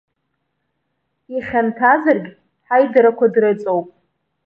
[1.35, 2.29] Ихьанҭазаргь,
[2.67, 3.87] ҳаидарақәа дрыҵоуп.